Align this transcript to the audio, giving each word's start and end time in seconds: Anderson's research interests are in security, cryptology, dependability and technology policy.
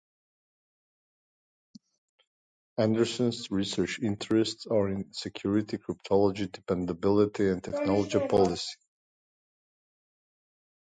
Anderson's 2.79 3.51
research 3.51 3.99
interests 3.99 4.65
are 4.65 4.89
in 4.89 5.13
security, 5.13 5.77
cryptology, 5.77 6.51
dependability 6.51 7.49
and 7.49 7.63
technology 7.63 8.17
policy. 8.27 8.77